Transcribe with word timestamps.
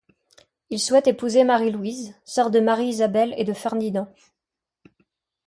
Il 0.71 0.79
souhaite 0.79 1.05
épouser 1.05 1.43
Marie-Louise, 1.43 2.15
sœur 2.25 2.49
de 2.49 2.59
Marie-Isabelle 2.59 3.35
et 3.37 3.43
de 3.43 3.53
Ferdinand. 3.53 4.11